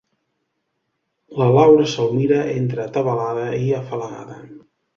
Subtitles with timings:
[1.41, 4.43] La Laura se'l mira, entre atabalada i afalagada.